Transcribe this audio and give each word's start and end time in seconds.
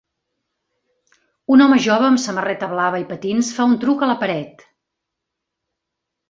Un 1.55 1.61
home 1.65 1.77
jove 1.87 2.07
amb 2.07 2.21
samarreta 2.23 2.69
blava 2.71 3.03
i 3.05 3.05
patins 3.11 3.53
fa 3.59 3.69
un 3.73 3.77
truc 3.85 4.07
a 4.07 4.11
la 4.13 4.17
paret. 4.25 4.65